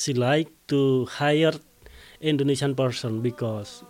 [0.00, 1.58] She like to hire
[2.20, 3.82] Indonesian person because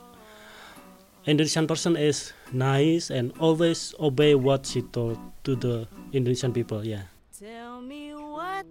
[1.27, 5.87] Indonesian person is nice and always obey what she told to the
[6.17, 6.81] Indonesian people.
[6.81, 7.13] Yeah.
[7.39, 8.65] Tell me what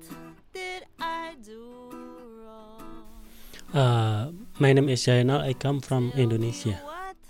[0.50, 1.94] did I do
[2.42, 3.06] wrong?
[3.70, 5.46] Uh, my name is Jainal.
[5.46, 6.82] I come from Indonesia.
[6.82, 7.22] What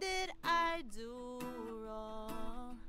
[0.00, 1.36] did I do
[1.84, 2.80] wrong?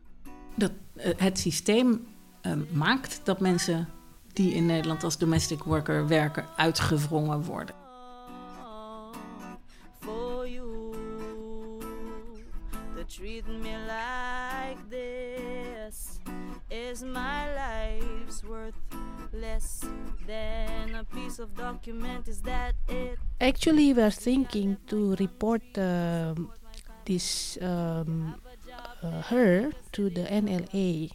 [0.56, 0.72] Dat,
[1.04, 2.08] eh, het systeem
[2.48, 4.00] eh, maakt dat mensen
[4.34, 7.76] die in Nederland als domestic worker werken uitgewrongen worden.
[10.00, 10.92] For you
[12.96, 16.20] to treat me like this
[16.70, 18.76] is my life's worth
[19.34, 19.86] less
[20.28, 22.28] than a piece of document.
[22.28, 23.18] Is that it?
[23.40, 26.52] Actually, we are thinking to report um,
[27.06, 28.36] this um,
[29.04, 31.12] uh, her to the NLA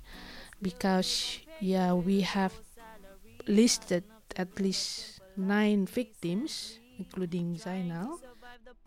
[0.60, 2.52] because yeah we have
[3.46, 4.02] listed
[4.34, 8.20] at least nine victims, including Zainal.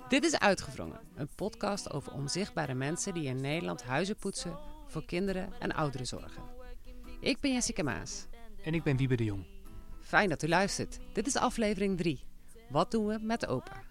[0.09, 5.53] Dit is Uitgevrongen, een podcast over onzichtbare mensen die in Nederland huizen poetsen voor kinderen
[5.59, 6.43] en ouderen zorgen.
[7.19, 8.27] Ik ben Jessica Maas.
[8.63, 9.45] En ik ben Wiebe de Jong.
[9.99, 10.99] Fijn dat u luistert.
[11.13, 12.23] Dit is aflevering 3.
[12.69, 13.83] Wat doen we met opa?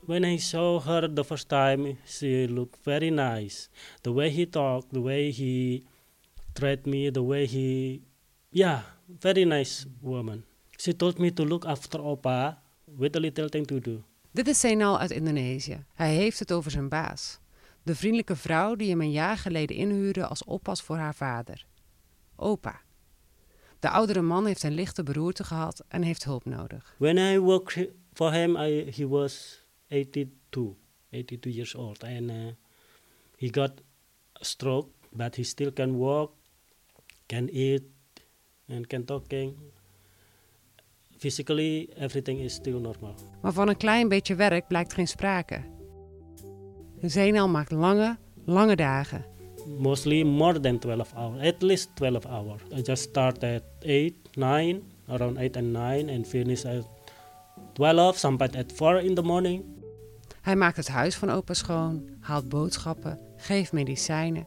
[0.00, 3.68] When I saw her the first time, she looked very nice.
[4.00, 5.84] The way he talked, the way he
[6.52, 8.00] treated me, the way he,
[8.50, 8.82] yeah,
[9.20, 10.44] very nice woman.
[10.76, 14.02] She told me to look after Opa with a little thing to do.
[14.30, 15.84] Dit is Senal uit Indonesië.
[15.94, 17.38] Hij heeft het over zijn baas.
[17.82, 21.66] De vriendelijke vrouw die hem een jaar geleden inhuurde als oppas voor haar vader.
[22.36, 22.80] Opa.
[23.78, 26.94] De oudere man heeft een lichte beroerte gehad en heeft hulp nodig.
[26.98, 30.76] When I worked for him, I, he was 82,
[31.10, 32.52] 82 years old, and uh,
[33.36, 33.70] he got
[34.40, 36.32] a stroke, but he still can walk,
[37.26, 37.82] can eat,
[38.68, 39.54] and can talking.
[41.18, 43.14] Physically, everything is still normal.
[43.42, 45.60] Maar van een klein beetje werk blijkt geen sprake.
[47.00, 49.24] Zenal maakt lange, lange dagen.
[49.78, 52.62] Mostly more than 12 hours, at least 12 hours.
[52.72, 56.86] I just start at 8, 9, around 8 and 9, and finish at
[57.72, 59.64] 12, sometimes at 4 in the morning.
[60.40, 64.46] Hij maakt het huis van opa schoon, haalt boodschappen, geeft medicijnen.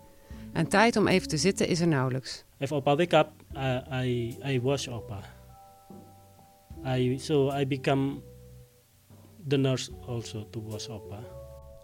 [0.54, 2.44] En tijd om even te zitten is er nauwelijks.
[2.60, 5.24] If Opa wake up, I, I, I wash Opa.
[6.86, 8.22] I, so I become
[9.48, 11.20] the nurse also to wash Opa.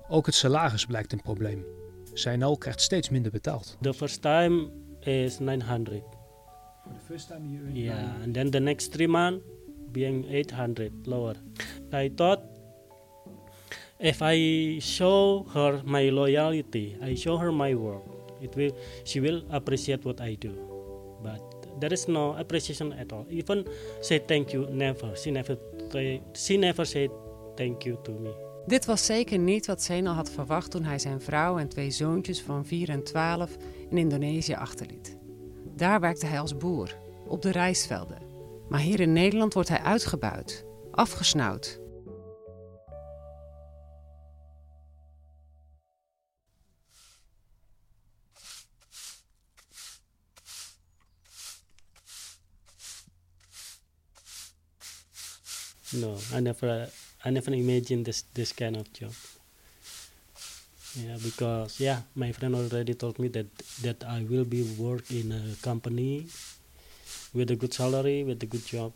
[0.09, 1.66] Ook het salaris blijkt een probleem.
[2.13, 3.78] Zainal krijgt steeds minder betaald.
[3.81, 4.69] The first time
[5.00, 6.03] is 900.
[7.74, 9.44] Yeah, and then the next three months
[9.92, 11.36] being 800 lower.
[11.92, 12.42] I thought
[14.00, 18.03] if I show her my loyalty, I show her my work,
[18.45, 18.72] it will
[19.03, 20.51] she will appreciate what I do.
[21.22, 21.41] But
[21.79, 23.25] there is no appreciation at all.
[23.29, 23.66] Even
[24.00, 25.17] say thank you, never.
[25.17, 25.57] She never
[26.33, 27.09] she never said
[27.56, 28.45] thank you to me.
[28.67, 32.41] Dit was zeker niet wat Senal had verwacht toen hij zijn vrouw en twee zoontjes
[32.41, 33.57] van 4 en 12
[33.89, 35.17] in Indonesië achterliet.
[35.75, 36.95] Daar werkte hij als boer,
[37.27, 38.17] op de rijstvelden.
[38.69, 41.79] Maar hier in Nederland wordt hij uitgebuit, afgesnauwd.
[55.95, 56.89] No, I never,
[57.23, 59.13] I never imagined this this kind of job.
[60.95, 63.45] Yeah, because yeah, my friend already told me that
[63.81, 66.25] that I will be work in a company
[67.33, 68.91] with a good salary, with a good job.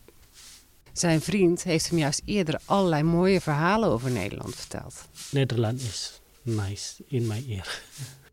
[0.94, 5.08] Zijn vriend heeft hem juist eerder allerlei mooie verhalen over Nederland verteld.
[5.32, 7.82] Netherlands is nice in my ear.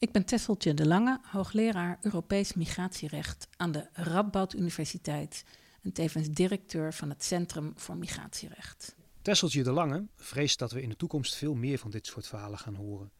[0.00, 5.44] Ik ben Tesseltje de Lange, hoogleraar Europees migratierecht aan de Radboud Universiteit
[5.82, 8.96] en tevens directeur van het Centrum voor Migratierecht.
[9.22, 12.58] Tesseltje de Lange vreest dat we in de toekomst veel meer van dit soort verhalen
[12.58, 13.10] gaan horen.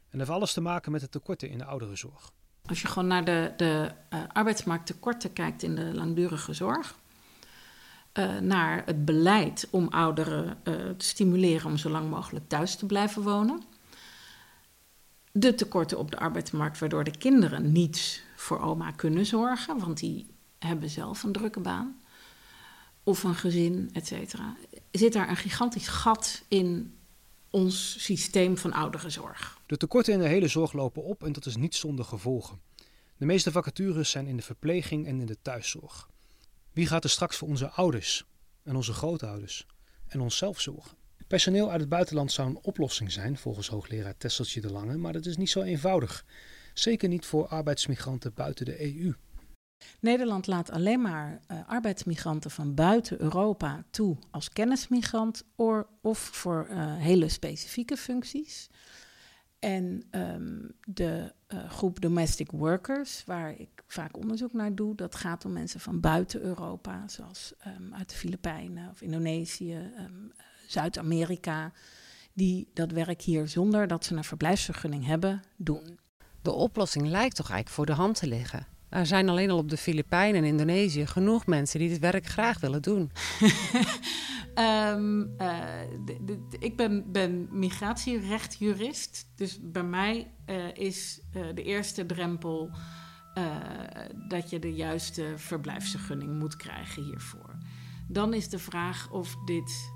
[0.00, 2.32] En dat heeft alles te maken met de tekorten in de ouderenzorg.
[2.66, 6.98] Als je gewoon naar de, de uh, arbeidsmarkttekorten kijkt in de langdurige zorg,
[8.14, 12.86] uh, naar het beleid om ouderen uh, te stimuleren om zo lang mogelijk thuis te
[12.86, 13.76] blijven wonen.
[15.38, 20.26] De tekorten op de arbeidsmarkt, waardoor de kinderen niet voor oma kunnen zorgen, want die
[20.58, 22.00] hebben zelf een drukke baan.
[23.02, 24.56] Of een gezin, et cetera.
[24.90, 26.94] Zit daar een gigantisch gat in
[27.50, 29.60] ons systeem van ouderenzorg?
[29.66, 32.60] De tekorten in de hele zorg lopen op en dat is niet zonder gevolgen.
[33.16, 36.08] De meeste vacatures zijn in de verpleging en in de thuiszorg.
[36.72, 38.24] Wie gaat er straks voor onze ouders
[38.62, 39.66] en onze grootouders
[40.06, 40.97] en onszelf zorgen.
[41.28, 45.26] Personeel uit het buitenland zou een oplossing zijn, volgens hoogleraar Tesseltje de Lange, maar dat
[45.26, 46.24] is niet zo eenvoudig.
[46.74, 49.14] Zeker niet voor arbeidsmigranten buiten de EU.
[50.00, 55.44] Nederland laat alleen maar uh, arbeidsmigranten van buiten Europa toe als kennismigrant
[56.02, 58.68] of voor uh, hele specifieke functies.
[59.58, 65.44] En um, de uh, groep domestic workers, waar ik vaak onderzoek naar doe, dat gaat
[65.44, 70.32] om mensen van buiten Europa, zoals um, uit de Filipijnen of Indonesië, um,
[70.70, 71.72] Zuid-Amerika,
[72.32, 75.98] die dat werk hier zonder dat ze een verblijfsvergunning hebben, doen.
[76.42, 78.66] De oplossing lijkt toch eigenlijk voor de hand te liggen.
[78.88, 82.60] Er zijn alleen al op de Filipijnen en Indonesië genoeg mensen die dit werk graag
[82.60, 83.00] willen doen.
[84.94, 85.58] um, uh,
[86.04, 89.26] de, de, ik ben, ben migratierechtjurist.
[89.34, 92.70] Dus bij mij uh, is uh, de eerste drempel
[94.28, 97.58] dat je de juiste verblijfsvergunning moet krijgen hiervoor.
[98.08, 99.90] Dan is de vraag of dit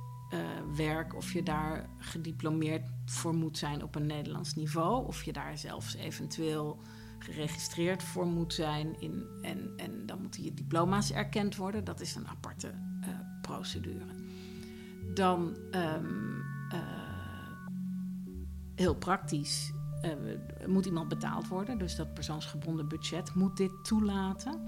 [0.77, 5.59] werk, of je daar gediplomeerd voor moet zijn op een Nederlands niveau, of je daar
[5.59, 6.81] zelfs eventueel
[7.19, 9.01] geregistreerd voor moet zijn.
[9.01, 11.85] In, en, en dan moeten je diploma's erkend worden.
[11.85, 13.09] Dat is een aparte uh,
[13.43, 14.15] procedure.
[15.15, 16.43] Dan um,
[16.73, 16.79] uh,
[18.75, 19.73] heel praktisch
[20.67, 21.79] moet iemand betaald worden.
[21.79, 24.61] Dus dat persoonsgebonden budget moet dit toelaten.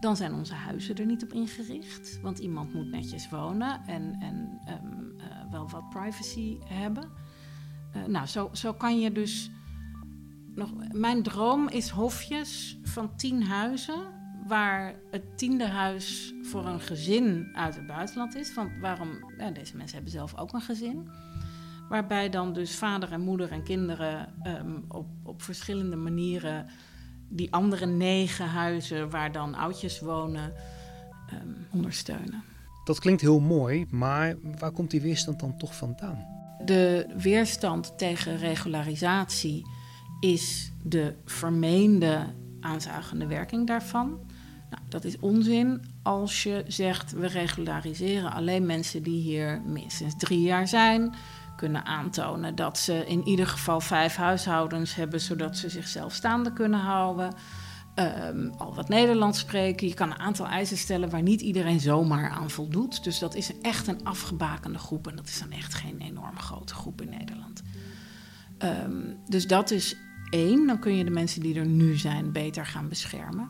[0.00, 2.20] Dan zijn onze huizen er niet op ingericht.
[2.22, 5.16] Want iemand moet netjes wonen en, en um,
[5.50, 7.10] wel wat privacy hebben.
[8.06, 9.50] nou, zo, zo kan je dus
[10.54, 14.16] nog, mijn droom is hofjes van tien huizen.
[14.46, 18.54] Waar het tiende huis voor een gezin uit het buitenland is.
[18.54, 19.08] Want waarom?
[19.52, 21.08] Deze mensen hebben zelf ook een gezin.
[21.88, 26.66] Waarbij dan dus vader en moeder en kinderen um, op, op verschillende manieren
[27.28, 30.52] die andere negen huizen waar dan oudjes wonen
[31.32, 32.42] um, ondersteunen.
[32.84, 36.26] Dat klinkt heel mooi, maar waar komt die weerstand dan toch vandaan?
[36.64, 39.66] De weerstand tegen regularisatie
[40.20, 44.08] is de vermeende aanzuigende werking daarvan.
[44.70, 50.40] Nou, dat is onzin als je zegt we regulariseren alleen mensen die hier minstens drie
[50.40, 51.14] jaar zijn.
[51.58, 56.80] Kunnen aantonen dat ze in ieder geval vijf huishoudens hebben, zodat ze zichzelf staande kunnen
[56.80, 57.34] houden.
[57.94, 59.88] Um, al wat Nederlands spreken.
[59.88, 63.04] Je kan een aantal eisen stellen waar niet iedereen zomaar aan voldoet.
[63.04, 65.08] Dus dat is echt een afgebakende groep.
[65.08, 67.62] En dat is dan echt geen enorm grote groep in Nederland.
[68.58, 69.96] Um, dus dat is
[70.30, 73.48] één, dan kun je de mensen die er nu zijn beter gaan beschermen.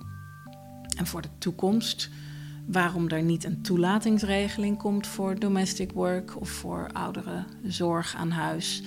[0.96, 2.10] En voor de toekomst,
[2.68, 8.82] waarom er niet een toelatingsregeling komt voor domestic work of voor oudere zorg aan huis,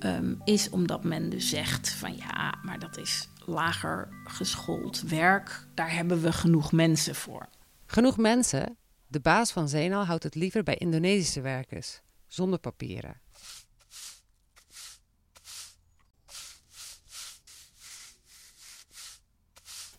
[0.00, 5.94] um, is omdat men dus zegt van ja, maar dat is lager geschoold werk, daar
[5.94, 7.48] hebben we genoeg mensen voor.
[7.86, 8.76] Genoeg mensen?
[9.06, 13.22] De baas van Zenal houdt het liever bij Indonesische werkers, zonder papieren.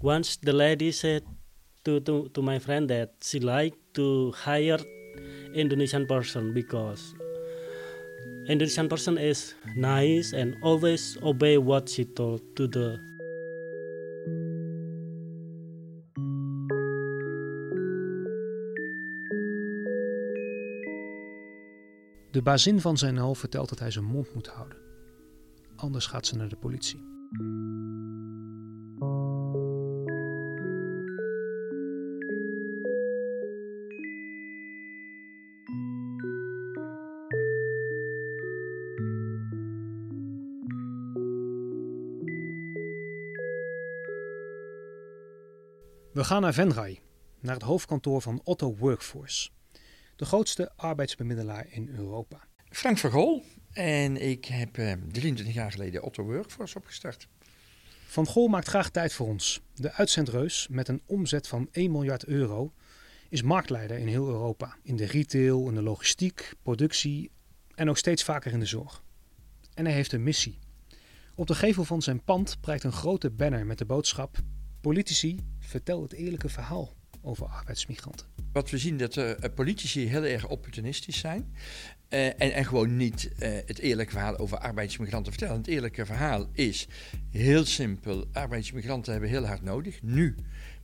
[0.05, 1.23] once the lady said
[1.85, 4.79] to, to, to my friend that she like to hire
[5.53, 7.13] Indonesian person because
[8.47, 13.13] Indonesian person is nice and always obey what she told to the
[22.31, 24.77] De bazin van zijn hal vertelt dat hij zijn mond moet houden.
[25.75, 27.14] Anders gaat ze naar de politie.
[46.25, 46.99] Gaan naar Venray,
[47.39, 49.49] naar het hoofdkantoor van Otto Workforce,
[50.15, 52.47] de grootste arbeidsbemiddelaar in Europa.
[52.69, 57.27] Frank Vergool en ik heb eh, 23 jaar geleden Otto Workforce opgestart.
[58.07, 59.61] Van Gol maakt graag tijd voor ons.
[59.73, 62.73] De uitzendreus met een omzet van 1 miljard euro
[63.29, 64.77] is marktleider in heel Europa.
[64.83, 67.31] In de retail, in de logistiek, productie
[67.75, 69.03] en ook steeds vaker in de zorg.
[69.73, 70.59] En hij heeft een missie.
[71.35, 74.37] Op de gevel van zijn pand prijkt een grote banner met de boodschap
[74.85, 78.27] Politici, vertel het eerlijke verhaal over arbeidsmigranten.
[78.51, 81.55] Wat we zien dat uh, politici heel erg opportunistisch zijn.
[82.09, 85.57] Uh, en, en, gewoon niet uh, het eerlijke verhaal over arbeidsmigranten vertellen.
[85.57, 86.87] Het eerlijke verhaal is
[87.29, 88.25] heel simpel.
[88.31, 90.01] Arbeidsmigranten hebben heel hard nodig.
[90.01, 90.35] Nu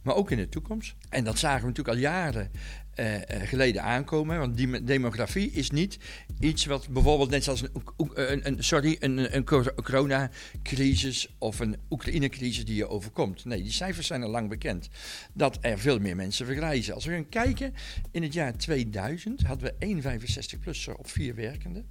[0.02, 0.96] maar ook in de toekomst.
[1.10, 2.52] En dat zagen we natuurlijk al jaren
[2.96, 4.40] uh, geleden aankomen.
[4.40, 5.98] Want die demografie is niet
[6.40, 9.44] iets wat bijvoorbeeld net zoals een, een, sorry, een, een
[9.84, 13.46] coronacrisis of een Oekraïne-crisis die je overkomt.
[13.46, 14.90] Nee, die cijfers zijn al lang bekend.
[15.34, 16.94] Dat er veel meer mensen vergrijzen.
[16.94, 17.74] Als we gaan kijken,
[18.12, 21.86] in het jaar 2000 hadden we 1 65-plusser op vier werkenden.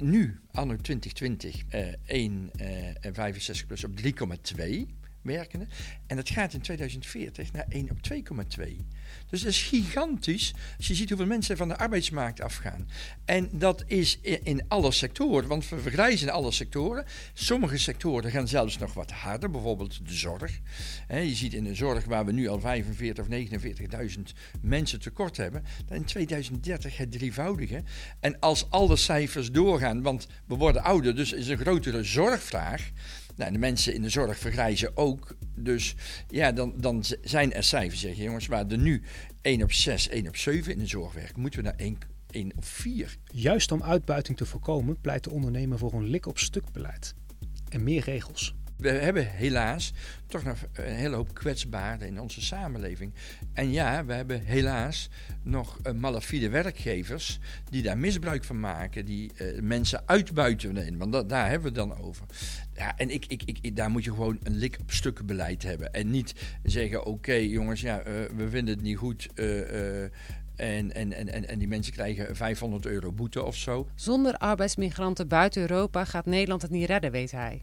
[0.00, 2.68] Nu, anno 2020, uh, 1 uh,
[3.12, 3.90] 65 plus op
[4.56, 4.86] 3,2
[5.22, 5.68] werkenden.
[6.06, 7.98] En dat gaat in 2040 naar 1 op
[8.58, 8.76] 2,2.
[9.30, 12.88] Dus dat is gigantisch als je ziet hoeveel mensen van de arbeidsmarkt afgaan.
[13.24, 17.04] En dat is in alle sectoren, want we vergrijzen alle sectoren.
[17.34, 20.60] Sommige sectoren gaan zelfs nog wat harder, bijvoorbeeld de zorg.
[21.08, 23.30] je ziet in de zorg waar we nu al 45 of
[24.16, 24.22] 49.000
[24.60, 27.82] mensen tekort hebben, dat in 2030 het drievoudige.
[28.20, 32.90] En als alle cijfers doorgaan, want we worden ouder, dus is een grotere zorgvraag.
[33.36, 35.36] Nou, de mensen in de zorg vergrijzen ook.
[35.54, 35.94] Dus
[36.28, 39.02] ja, dan, dan zijn er cijfers, zeg je jongens, waar er nu
[39.42, 41.98] 1 op 6, 1 op 7 in de zorg werkt, moeten we naar 1,
[42.30, 43.16] 1 op 4.
[43.24, 47.14] Juist om uitbuiting te voorkomen, pleit de ondernemer voor een lik-op-stuk beleid
[47.68, 48.54] en meer regels.
[48.76, 49.92] We hebben helaas
[50.26, 53.14] toch nog een hele hoop kwetsbaarden in onze samenleving.
[53.52, 55.08] En ja, we hebben helaas
[55.42, 57.38] nog uh, malafide werkgevers
[57.70, 60.98] die daar misbruik van maken, die uh, mensen uitbuiten.
[60.98, 62.26] Want daar hebben we het dan over.
[62.74, 65.92] Ja, en ik, ik, ik, daar moet je gewoon een lik op beleid hebben.
[65.92, 68.04] En niet zeggen: oké, jongens, ja, uh,
[68.36, 69.28] we vinden het niet goed.
[70.56, 73.88] En, en, en, en die mensen krijgen 500 euro boete of zo.
[73.94, 77.62] Zonder arbeidsmigranten buiten Europa gaat Nederland het niet redden, weet hij.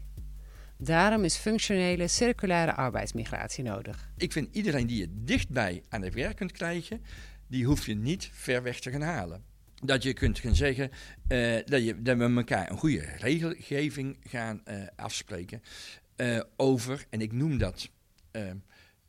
[0.84, 4.10] Daarom is functionele circulaire arbeidsmigratie nodig.
[4.16, 7.02] Ik vind iedereen die je dichtbij aan het werk kunt krijgen,
[7.46, 9.44] die hoef je niet ver weg te gaan halen.
[9.74, 10.90] Dat je kunt gaan zeggen
[11.28, 15.62] uh, dat, je, dat we elkaar een goede regelgeving gaan uh, afspreken
[16.16, 17.88] uh, over, en ik noem dat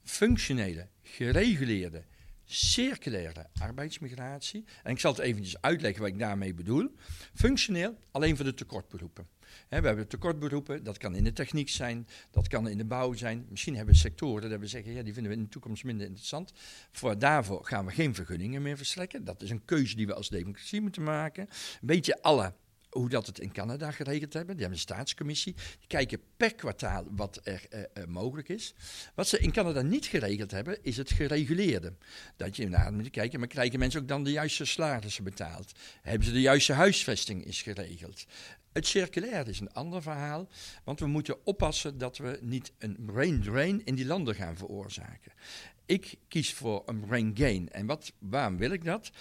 [0.03, 2.03] functionele, gereguleerde,
[2.46, 4.63] circulaire arbeidsmigratie.
[4.84, 6.91] En ik zal het eventjes uitleggen wat ik daarmee bedoel.
[7.34, 9.27] Functioneel alleen voor de tekortberoepen
[9.69, 13.45] we hebben tekortberoepen, dat kan in de techniek zijn, dat kan in de bouw zijn.
[13.50, 16.07] Misschien hebben we sectoren dat we zeggen, ja, die vinden we in de toekomst minder
[16.07, 16.53] interessant.
[16.91, 19.24] Voor daarvoor gaan we geen vergunningen meer verstrekken.
[19.24, 21.47] Dat is een keuze die we als democratie moeten maken.
[21.81, 22.53] Weet je alle
[22.95, 24.55] hoe dat het in Canada geregeld hebben.
[24.55, 25.53] Die hebben een staatscommissie.
[25.53, 28.73] Die kijken per kwartaal wat er uh, uh, mogelijk is.
[29.15, 31.93] Wat ze in Canada niet geregeld hebben, is het gereguleerde.
[32.35, 35.71] Dat je naar moet kijken, maar krijgen mensen ook dan de juiste salarissen betaald?
[36.01, 38.25] Hebben ze de juiste huisvesting is geregeld?
[38.73, 40.47] Het circulair is een ander verhaal,
[40.83, 45.31] want we moeten oppassen dat we niet een brain drain in die landen gaan veroorzaken.
[45.85, 47.69] Ik kies voor een brain gain.
[47.69, 49.11] En wat, waarom wil ik dat?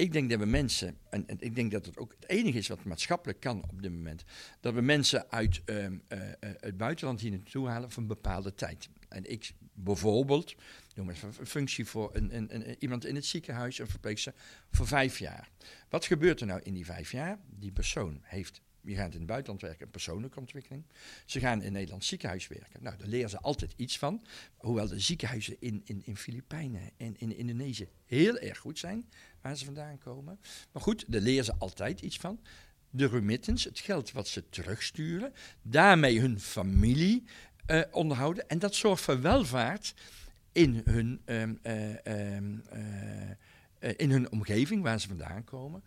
[0.00, 2.84] Ik denk dat we mensen, en, ik denk dat het ook het enige is wat
[2.84, 4.24] maatschappelijk kan op dit moment,
[4.60, 5.90] dat we mensen uit uh, uh,
[6.40, 8.88] het buitenland hier naartoe halen voor een bepaalde tijd.
[9.08, 10.54] En ik bijvoorbeeld,
[10.94, 14.34] noem een functie voor een, een, iemand in het ziekenhuis, een verpleegster,
[14.70, 15.50] voor vijf jaar.
[15.88, 17.38] Wat gebeurt er nou in die vijf jaar?
[17.46, 20.84] Die persoon heeft je gaat in het buitenland werken, een persoonlijke ontwikkeling.
[21.24, 22.82] Ze gaan in het Nederlands ziekenhuis werken.
[22.82, 24.24] Nou, daar leren ze altijd iets van.
[24.56, 29.08] Hoewel de ziekenhuizen in, in, in Filipijnen en in Indonesië heel erg goed zijn,
[29.40, 30.40] waar ze vandaan komen.
[30.72, 32.40] Maar goed, daar leren ze altijd iets van.
[32.90, 35.32] De remittance, het geld wat ze terugsturen,
[35.62, 37.24] daarmee hun familie
[37.66, 38.48] uh, onderhouden.
[38.48, 39.94] En dat zorgt voor welvaart
[40.52, 42.62] in hun, um, uh, um,
[43.80, 45.82] uh, in hun omgeving waar ze vandaan komen.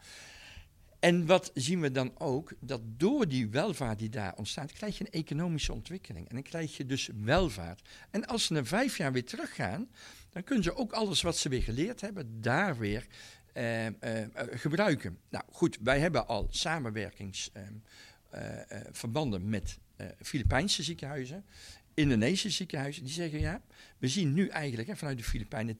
[1.04, 2.54] En wat zien we dan ook?
[2.60, 6.30] Dat door die welvaart die daar ontstaat, krijg je een economische ontwikkeling.
[6.30, 7.90] En dan krijg je dus welvaart.
[8.10, 9.90] En als ze na vijf jaar weer teruggaan,
[10.30, 13.08] dan kunnen ze ook alles wat ze weer geleerd hebben, daar weer
[13.54, 13.94] eh, eh,
[14.52, 15.20] gebruiken.
[15.30, 19.80] Nou goed, wij hebben al samenwerkingsverbanden ehm, eh, met
[20.22, 21.46] Filipijnse ziekenhuizen.
[21.94, 23.62] Indonesische ziekenhuizen, die zeggen ja,
[23.98, 25.78] we zien nu eigenlijk hè, vanuit de Filipijnen 10%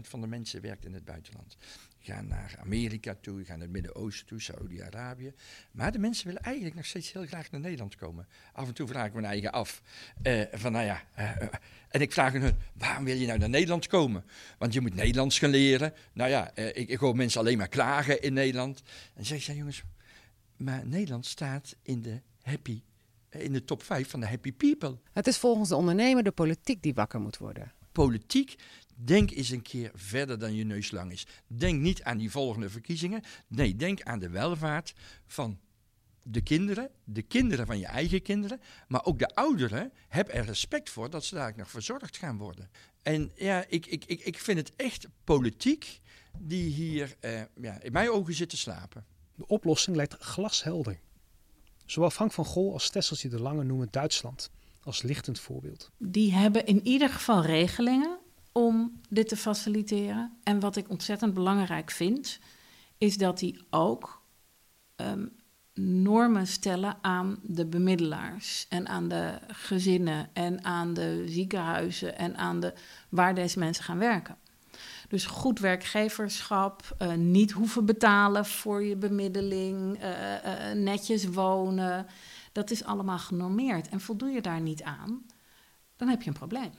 [0.00, 1.56] van de mensen werkt in het buitenland
[2.04, 5.32] gaan naar Amerika toe, gaan naar het Midden-Oosten toe, Saudi-Arabië.
[5.70, 8.28] Maar de mensen willen eigenlijk nog steeds heel graag naar Nederland komen.
[8.52, 9.82] Af en toe vraag ik me eigen af.
[10.22, 11.30] Uh, van nou ja, uh,
[11.88, 14.24] en ik vraag hun, waarom wil je nou naar Nederland komen?
[14.58, 15.92] Want je moet Nederlands gaan leren.
[16.12, 18.82] Nou ja, ik, ik hoor mensen alleen maar klagen in Nederland.
[19.14, 19.82] En zeg ja jongens,
[20.56, 22.82] maar Nederland staat in de happy
[23.40, 24.98] in de top 5 van de happy people.
[25.12, 27.72] Het is volgens de ondernemer de politiek die wakker moet worden.
[27.92, 28.54] Politiek
[28.94, 31.26] Denk eens een keer verder dan je neus lang is.
[31.46, 33.22] Denk niet aan die volgende verkiezingen.
[33.48, 34.94] Nee, denk aan de welvaart
[35.26, 35.58] van
[36.22, 39.92] de kinderen, de kinderen van je eigen kinderen, maar ook de ouderen.
[40.08, 42.70] Heb er respect voor dat ze daar nog verzorgd gaan worden.
[43.02, 46.00] En ja, ik, ik, ik, ik vind het echt politiek
[46.38, 49.04] die hier eh, ja, in mijn ogen zit te slapen.
[49.34, 51.00] De oplossing lijkt glashelder.
[51.86, 54.50] Zowel Frank van Gol als Tesseltje de Lange noemen Duitsland
[54.82, 55.90] als lichtend voorbeeld.
[55.98, 58.18] Die hebben in ieder geval regelingen
[58.54, 60.32] om dit te faciliteren.
[60.42, 62.38] En wat ik ontzettend belangrijk vind,
[62.98, 64.22] is dat hij ook
[64.96, 65.26] ehm,
[65.74, 72.60] normen stellen aan de bemiddelaars en aan de gezinnen en aan de ziekenhuizen en aan
[72.60, 72.74] de
[73.08, 74.36] waar deze mensen gaan werken.
[75.08, 82.06] Dus goed werkgeverschap, uh, niet hoeven betalen voor je bemiddeling, uh, uh, netjes wonen.
[82.52, 83.88] Dat is allemaal genormeerd.
[83.88, 85.26] En voldoe je daar niet aan,
[85.96, 86.72] dan heb je een probleem.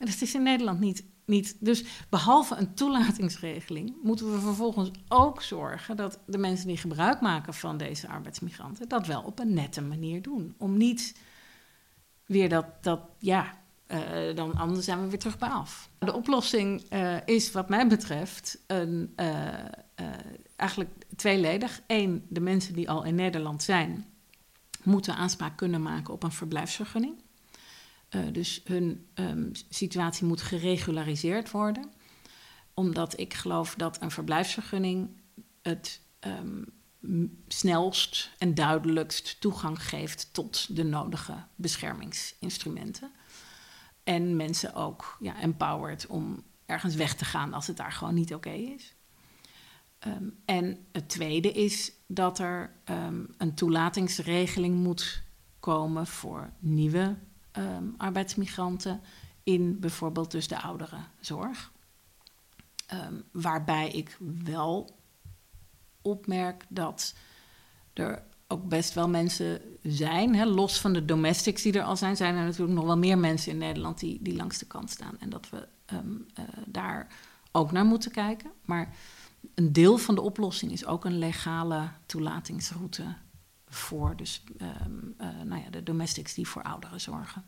[0.00, 1.56] En dat is in Nederland niet, niet.
[1.60, 7.54] Dus behalve een toelatingsregeling moeten we vervolgens ook zorgen dat de mensen die gebruik maken
[7.54, 10.54] van deze arbeidsmigranten dat wel op een nette manier doen.
[10.58, 11.18] Om niet
[12.26, 15.90] weer dat, dat ja, uh, dan anders zijn we weer terug bij af.
[15.98, 19.48] De oplossing uh, is wat mij betreft een, uh,
[20.56, 21.80] eigenlijk tweeledig.
[21.86, 24.06] Eén, de mensen die al in Nederland zijn,
[24.82, 27.14] moeten aanspraak kunnen maken op een verblijfsvergunning.
[28.32, 31.90] Dus hun um, situatie moet geregulariseerd worden.
[32.74, 35.08] Omdat ik geloof dat een verblijfsvergunning
[35.62, 36.72] het um,
[37.48, 43.10] snelst en duidelijkst toegang geeft tot de nodige beschermingsinstrumenten.
[44.04, 48.34] En mensen ook ja, empowered om ergens weg te gaan als het daar gewoon niet
[48.34, 48.94] oké is.
[50.06, 52.72] Um, en het tweede is dat er
[53.36, 55.22] een toelatingsregeling moet
[55.60, 57.16] komen voor nieuwe
[57.58, 59.00] um, arbeidsmigranten
[59.42, 61.72] in bijvoorbeeld dus de ouderenzorg.
[63.32, 64.98] waarbij ik wel
[66.02, 67.14] opmerk dat
[67.92, 70.34] er ook best wel mensen zijn.
[70.34, 73.18] Hè, los van de domestics die er al zijn, zijn er natuurlijk nog wel meer
[73.18, 75.16] mensen in Nederland die, die langs de kant staan.
[75.18, 77.06] En dat we um, uh, daar
[77.52, 78.50] ook naar moeten kijken.
[78.64, 78.94] Maar
[79.54, 83.04] een deel van de oplossing is ook een legale toelatingsroute
[83.70, 84.44] voor dus,
[84.86, 87.44] um, uh, nou ja, de domestics die voor ouderen zorgen.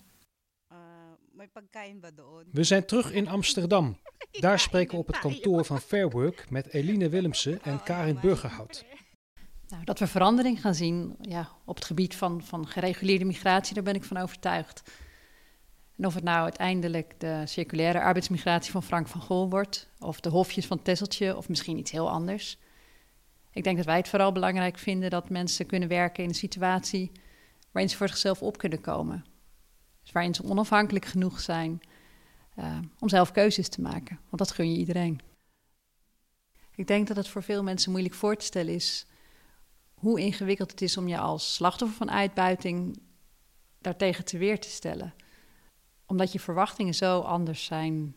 [2.50, 3.96] We zijn terug in Amsterdam.
[4.40, 8.84] Daar spreken we op het kantoor van Fairwork met Eline Willemsen en Karin Burgerhout.
[9.68, 13.82] Nou, dat we verandering gaan zien ja, op het gebied van, van gereguleerde migratie, daar
[13.82, 14.82] ben ik van overtuigd.
[15.96, 20.28] En of het nou uiteindelijk de circulaire arbeidsmigratie van Frank van Gol wordt, of de
[20.28, 22.58] hofjes van Tesseltje, of misschien iets heel anders.
[23.52, 27.12] Ik denk dat wij het vooral belangrijk vinden dat mensen kunnen werken in een situatie
[27.70, 29.24] waarin ze voor zichzelf op kunnen komen.
[30.02, 31.80] Dus waarin ze onafhankelijk genoeg zijn
[32.58, 34.18] uh, om zelf keuzes te maken.
[34.24, 35.20] Want dat gun je iedereen.
[36.74, 39.06] Ik denk dat het voor veel mensen moeilijk voor te stellen is
[39.94, 42.98] hoe ingewikkeld het is om je als slachtoffer van uitbuiting
[43.78, 45.14] daartegen te weer te stellen.
[46.06, 48.16] Omdat je verwachtingen zo anders zijn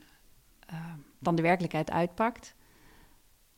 [0.73, 2.55] uh, dan de werkelijkheid uitpakt.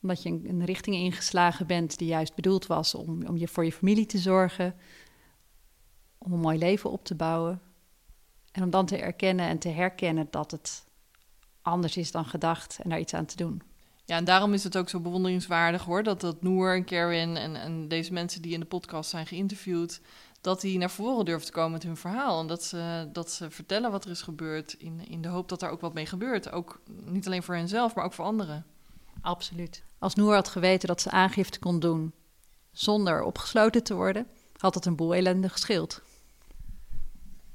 [0.02, 3.64] Omdat je een, een, richting ingeslagen bent die juist bedoeld was om, om je voor
[3.64, 4.74] je familie te zorgen,
[6.18, 7.60] om een mooi leven op te bouwen.
[8.52, 10.84] En om dan te erkennen en te herkennen dat het
[11.62, 13.62] anders is dan gedacht en daar iets aan te doen.
[14.04, 17.56] Ja, en daarom is het ook zo bewonderingswaardig hoor, dat, dat Noor en Karin en,
[17.56, 20.00] en deze mensen die in de podcast zijn geïnterviewd,
[20.40, 22.40] dat die naar voren durven te komen met hun verhaal.
[22.40, 25.62] En dat ze, dat ze vertellen wat er is gebeurd in, in de hoop dat
[25.62, 26.52] er ook wat mee gebeurt.
[26.52, 28.66] Ook niet alleen voor henzelf, maar ook voor anderen.
[29.28, 29.84] Absoluut.
[29.98, 32.14] Als Noor had geweten dat ze aangifte kon doen
[32.72, 36.02] zonder opgesloten te worden, had het een boel ellende gescheeld.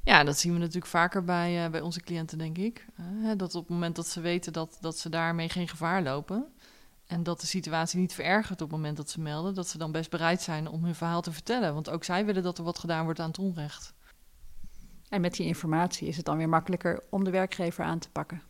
[0.03, 2.85] Ja, dat zien we natuurlijk vaker bij, uh, bij onze cliënten, denk ik.
[2.99, 6.53] Uh, dat op het moment dat ze weten dat, dat ze daarmee geen gevaar lopen.
[7.05, 9.91] En dat de situatie niet verergert op het moment dat ze melden, dat ze dan
[9.91, 11.73] best bereid zijn om hun verhaal te vertellen.
[11.73, 13.93] Want ook zij willen dat er wat gedaan wordt aan het onrecht.
[15.09, 18.41] En met die informatie is het dan weer makkelijker om de werkgever aan te pakken.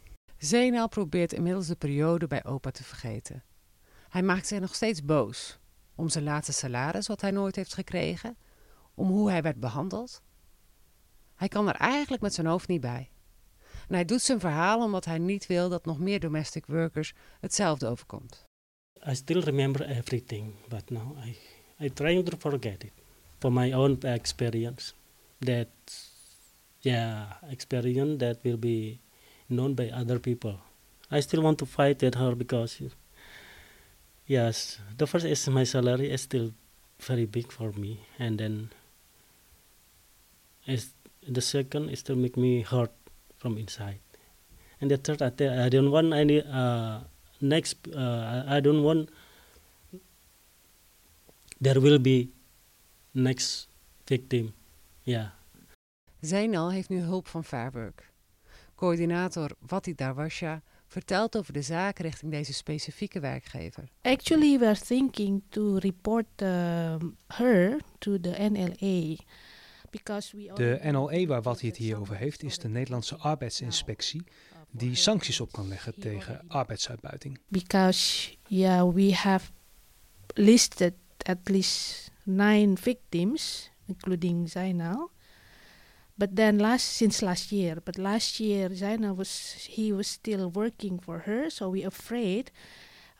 [0.44, 3.44] Zenal probeert inmiddels de periode bij opa te vergeten.
[4.10, 5.60] Hij maakt zich nog steeds boos
[5.96, 8.38] om zijn laatste salaris, wat hij nooit heeft gekregen,
[8.94, 10.22] om hoe hij werd behandeld
[11.36, 13.10] hij kan er eigenlijk met zijn hoofd niet bij.
[13.88, 17.88] En hij doet zijn verhaal omdat hij niet wil dat nog meer domestic workers hetzelfde
[17.88, 18.46] overkomt.
[19.08, 21.38] I still remember everything, but now I
[21.80, 22.92] I try to forget it
[23.40, 24.94] for my own experience.
[25.40, 25.68] That
[26.80, 29.00] yeah, experience that will be
[29.50, 30.60] known by other people.
[31.12, 32.82] I still want to fight at her because
[34.28, 36.52] yes, the first is my salary is still
[37.00, 38.72] very big for me, and then
[40.66, 40.94] is
[41.28, 42.92] the second is to make me hurt
[43.38, 44.00] from inside
[44.84, 45.32] and the third i,
[45.66, 47.00] I don't want any uh,
[47.42, 49.10] next uh, i don't want
[51.60, 52.30] there will be
[53.14, 53.68] next
[54.08, 54.54] victim
[55.06, 55.28] yeah
[56.24, 58.13] Zainal heeft nu hulp van Fairwork.
[58.76, 63.90] Coördinator Wati Darwasha vertelt over de zaak richting deze specifieke werkgever.
[64.02, 66.96] Actually, we are thinking to report uh,
[67.28, 69.16] her to the NLA.
[70.56, 74.24] De NLE waar wat hij het hier over heeft is de Nederlandse Arbeidsinspectie,
[74.72, 77.40] die sancties op kan leggen tegen arbeidsuitbuiting.
[77.48, 79.52] because yeah we have
[80.34, 85.12] listed at least nine victims including Zainal
[86.18, 91.00] but then last since last year but last year Zainal was he was still working
[91.00, 92.52] for her so we afraid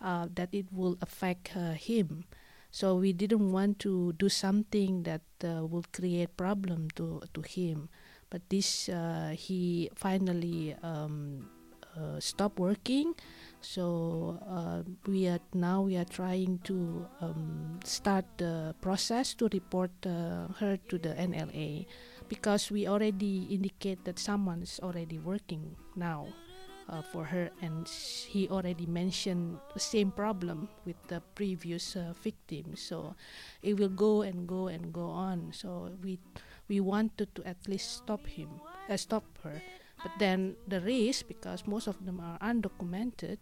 [0.04, 2.26] uh, that it will affect uh, him.
[2.72, 7.90] So we didn't want to do something that uh, will create problem to to him.
[8.30, 11.48] But this uh, he finally um,
[11.96, 13.14] uh, stopped working.
[13.62, 19.92] So uh, we are now we are trying to um, start the process to report
[20.04, 21.86] her to the NLA
[22.34, 26.26] because we already indicate that someone is already working now
[26.90, 27.86] uh, for her and
[28.26, 32.74] he already mentioned the same problem with the previous uh, victim.
[32.76, 33.14] So
[33.62, 35.54] it will go and go and go on.
[35.54, 36.18] So we
[36.68, 38.50] we wanted to at least stop him
[38.90, 39.62] uh, stop her.
[40.02, 43.38] But then the risk because most of them are undocumented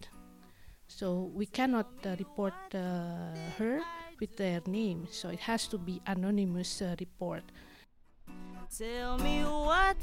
[0.91, 3.79] so we cannot uh, report uh, her
[4.19, 5.07] with their name.
[5.09, 7.43] So it has to be anonymous uh, report
[8.77, 9.97] Tell me what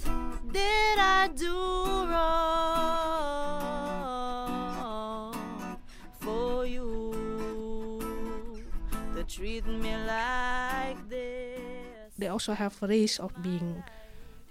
[0.53, 1.57] did I do
[2.05, 2.45] wrong
[6.21, 7.15] for you
[9.17, 12.13] to treat me like this?
[12.19, 13.83] they also have risk of being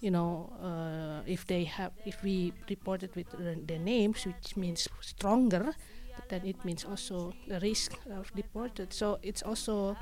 [0.02, 4.58] you know uh, if they have if we report it with their, their names which
[4.58, 5.76] means stronger
[6.30, 9.96] then it means also the risk of deported so it's also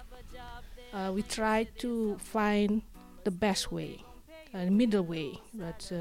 [0.94, 2.82] uh, we try to find
[3.26, 4.00] the best way
[4.54, 5.98] a middle way but uh,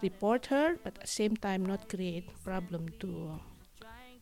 [0.00, 3.40] report her but at the same time not create problem to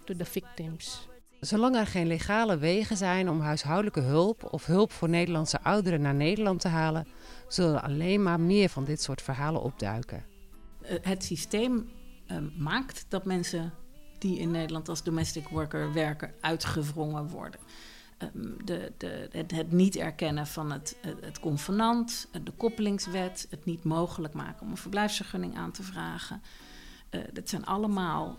[0.07, 1.09] to the victims
[1.41, 6.15] Zolang er geen legale wegen zijn om huishoudelijke hulp of hulp voor Nederlandse ouderen naar
[6.15, 7.07] Nederland te halen,
[7.49, 10.25] zullen er alleen maar meer van dit soort verhalen opduiken.
[10.83, 11.91] Eh, het systeem
[12.27, 13.73] eh, maakt dat mensen
[14.19, 17.61] die in Nederland als domestic worker werken uitgewrongen worden.
[18.25, 23.65] Ehm, de, de, het, het niet erkennen van het, het, convenant, eh, de koppelingswet, het
[23.65, 26.43] niet mogelijk maken om een verblijfsvergunning aan te vragen.
[27.11, 28.37] Eh, dat zijn allemaal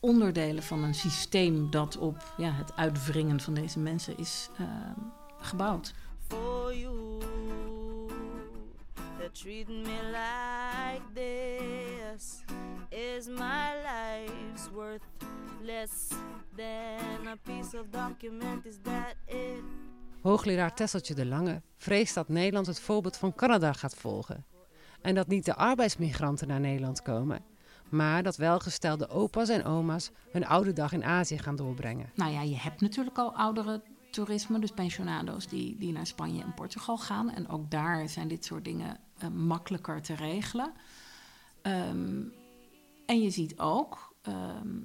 [0.00, 4.50] onderdelen van een systeem dat op ja, het uitwringen van deze mensen is
[5.40, 5.94] gebouwd.
[15.68, 16.08] Less
[16.56, 19.62] than a piece of document is that it
[20.22, 24.44] Hoogleraar Tesseltje de Lange vreest dat Nederland het voorbeeld van Canada gaat volgen.
[25.00, 27.44] En dat niet de arbeidsmigranten naar Nederland komen,
[27.88, 32.10] maar dat welgestelde opa's en oma's hun oude dag in Azië gaan doorbrengen.
[32.14, 36.54] Nou ja, je hebt natuurlijk al oudere toerisme, dus pensionado's die, die naar Spanje en
[36.54, 37.30] Portugal gaan.
[37.30, 40.72] En ook daar zijn dit soort dingen eh, makkelijker te regelen.
[41.62, 42.22] Ehm,
[43.06, 44.76] en je ziet ook, ehm,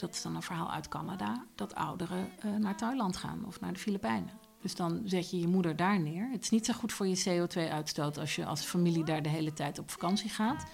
[0.00, 3.72] dat, is dan een verhaal uit Canada, dat ouderen eh, naar Thailand gaan of naar
[3.72, 4.40] de Filipijnen.
[4.60, 6.30] Dus dan zet je je moeder daar neer.
[6.30, 9.52] Het is niet zo goed voor je CO2-uitstoot als je als familie daar de hele
[9.52, 10.64] tijd op vakantie gaat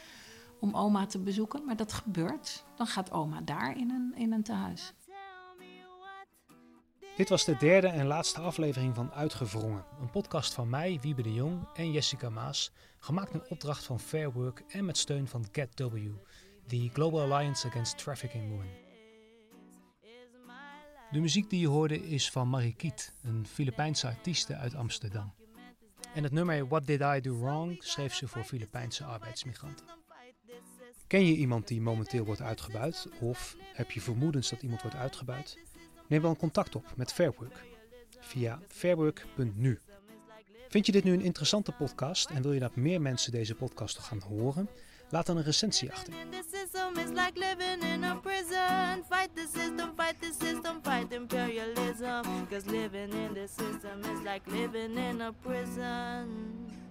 [0.60, 1.64] om oma te bezoeken.
[1.64, 2.64] Maar dat gebeurt.
[2.76, 4.92] Dan gaat oma daar in een, in een tehuis.
[7.16, 9.84] Dit was de derde en laatste aflevering van Uitgewrongen.
[10.00, 12.72] Een podcast van mij, Wiebe de Jong en Jessica Maas.
[12.98, 15.96] Gemaakt in opdracht van Fair Work en met steun van GetW,
[16.66, 18.85] de Global Alliance Against Trafficking Women.
[21.10, 25.34] De muziek die je hoorde is van Marie Kiet, een Filipijnse artieste uit Amsterdam.
[26.14, 29.86] En het nummer What Did I Do Wrong schreef ze voor Filipijnse arbeidsmigranten.
[31.06, 33.08] Ken je iemand die momenteel wordt uitgebuit?
[33.20, 35.58] Of heb je vermoedens dat iemand wordt uitgebuit?
[36.08, 37.64] Neem dan contact op met Fairwork
[38.20, 39.80] via fairwork.nu.
[40.68, 43.98] Vind je dit nu een interessante podcast en wil je dat meer mensen deze podcast
[43.98, 44.68] gaan horen?
[45.10, 46.14] Laat dan een recensie achter.
[46.96, 49.02] System is like living in a prison.
[49.08, 52.46] Fight the system, fight the system, fight imperialism.
[52.50, 56.85] Cause living in the system is like living in a prison.